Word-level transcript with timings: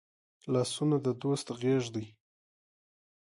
لاسونه 0.53 0.97
د 1.05 1.07
دوست 1.21 1.47
غېږ 1.59 1.83
دي 1.95 2.05